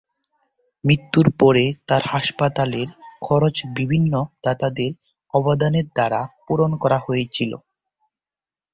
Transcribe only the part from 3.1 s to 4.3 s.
খরচ বিভিন্ন